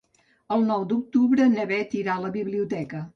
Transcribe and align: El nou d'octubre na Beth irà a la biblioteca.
El 0.55 0.63
nou 0.69 0.85
d'octubre 0.93 1.47
na 1.57 1.65
Beth 1.73 1.93
irà 1.99 2.15
a 2.17 2.25
la 2.25 2.33
biblioteca. 2.39 3.03